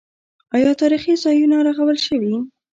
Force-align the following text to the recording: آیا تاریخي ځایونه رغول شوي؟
آیا 0.55 0.71
تاریخي 0.81 1.13
ځایونه 1.23 1.57
رغول 1.67 1.97
شوي؟ 2.07 2.33